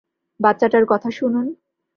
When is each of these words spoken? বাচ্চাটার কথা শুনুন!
বাচ্চাটার 0.39 0.85
কথা 0.85 1.09
শুনুন! 1.11 1.47